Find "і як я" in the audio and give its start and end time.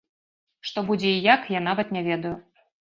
1.13-1.65